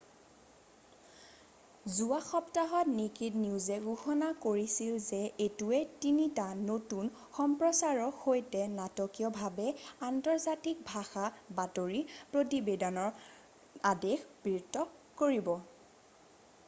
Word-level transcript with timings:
যোৱা 1.95 2.15
সপ্তাহত 2.29 2.91
নেকেড 2.99 3.35
নিউজে 3.41 3.75
ঘোষণা 3.89 4.29
কৰিছিল 4.45 4.95
যে 5.09 5.19
এইটোৱে 5.45 5.81
তিনিটা 6.05 6.45
নতুন 6.63 7.11
সম্প্ৰচাৰৰ 7.17 8.15
সৈতে 8.23 8.63
নাটকীয়ভাৱে 8.77 9.67
আন্তৰ্জাতিক 10.09 10.81
ভাষাৰ 10.93 11.37
বাতৰি 11.61 12.01
প্ৰতিবেদনৰ 12.37 13.13
আদেশ 13.95 14.25
বৃদ্ধি 14.49 14.87
কৰিব 15.23 15.53